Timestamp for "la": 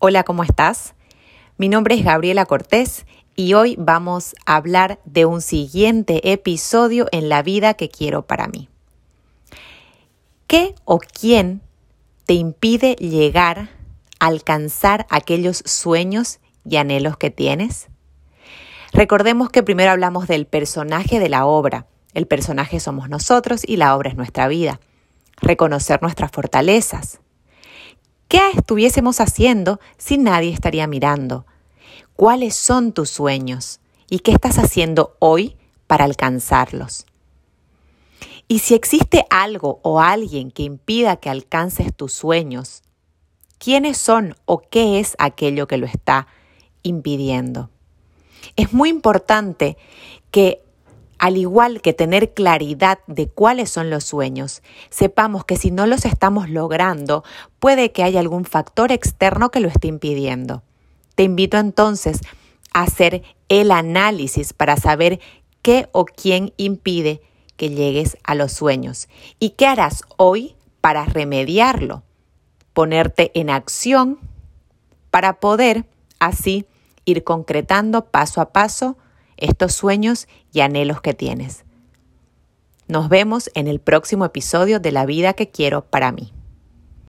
7.28-7.42, 21.28-21.44, 23.78-23.96, 84.92-85.06